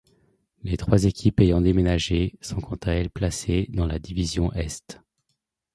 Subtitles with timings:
[0.63, 4.99] Les trois équipe ayant déménagé sont quant à elles placées dans la division Est.